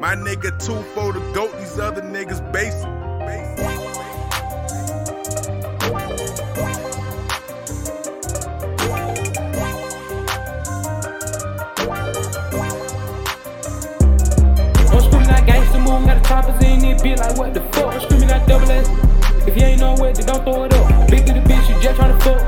[0.00, 2.88] My nigga two for the goat, these other niggas basic.
[16.00, 17.92] The choppers in it, bitch like what the fuck.
[17.92, 18.88] I'm screaming out double S.
[19.46, 21.10] If you ain't know what, then don't throw it up.
[21.10, 22.39] Big to the bitch, you just tryna fuck.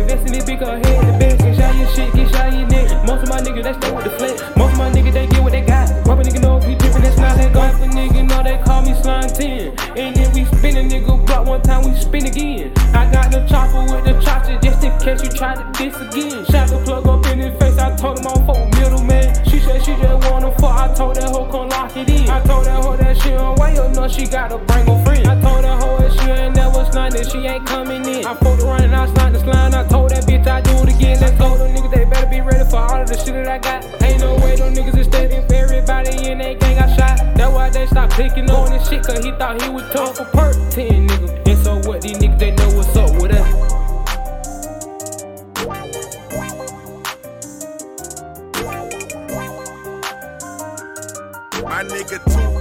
[0.00, 0.12] Buy me.
[0.12, 1.38] Invest in this big her head, the best.
[1.38, 3.06] Get shy your shit, get shy your neck.
[3.06, 4.42] Most of my niggas, they stay with the flex.
[4.56, 5.90] Most of my niggas, they get what they got.
[6.06, 7.74] Rubber nigga know we drippin', that's not that golf.
[7.74, 9.78] Nigga know they call me slime 10.
[9.98, 12.72] And then we spin a nigga block one time, we spin again.
[12.94, 16.44] I got the chopper with the chopper just in case you try to diss again.
[16.46, 19.34] Shot the plug up in his face, I told him I'm fuck with middleman.
[19.44, 22.28] She said she just wanna fuck, I told that hoe come lock it in.
[22.28, 25.09] I told that hoe that she on way up, no, she gotta bring her friend.
[26.92, 28.24] That she ain't coming in.
[28.24, 31.20] I fucked around and I the slime, I told that bitch I do it again.
[31.20, 33.84] Let's them niggas, they better be ready for all of the shit that I got.
[34.02, 37.36] Ain't no way them niggas is stepping everybody in that gang got shot.
[37.36, 40.24] That's why they stopped clicking on this shit, cause he thought he was tough for
[40.24, 41.48] perk 10 niggas.
[41.48, 43.70] And so what, these niggas, they know what's up with us.
[51.62, 52.59] My nigga two